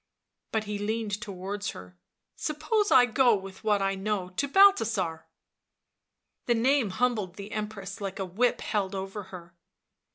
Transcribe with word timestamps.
But 0.51 0.63
77— 0.63 0.79
he 0.87 0.87
leaned 0.93 1.21
towards 1.21 1.69
her 1.77 1.95
—"suppose 2.35 2.89
I 2.89 3.05
go 3.05 3.35
with 3.35 3.63
what 3.63 3.83
I 3.83 3.93
know 3.93 4.29
to 4.29 4.47
Balthasar? 4.47 5.27
77 6.47 6.47
The 6.47 6.55
name 6.55 6.89
humbled 6.89 7.35
the 7.35 7.51
Empress 7.51 8.01
like 8.01 8.17
a 8.17 8.25
whip 8.25 8.61
held 8.61 8.95
over 8.95 9.25
her. 9.25 9.53